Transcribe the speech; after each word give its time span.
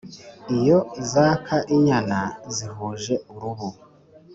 iyo 0.57 0.77
zaka 1.11 1.55
inyana 1.75 2.19
zihuje 2.55 3.13
urubu 3.33 3.67